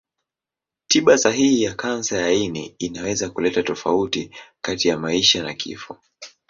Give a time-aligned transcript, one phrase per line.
[0.87, 4.31] Tiba sahihi ya kansa ya ini inaweza kuleta tofauti
[4.61, 5.97] kati ya maisha na kifo.